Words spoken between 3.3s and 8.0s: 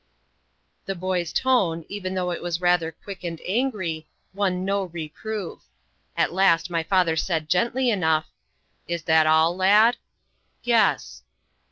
angry, won no reproof. At last my father said gently